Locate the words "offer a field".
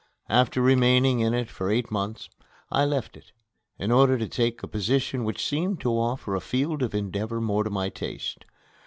5.91-6.81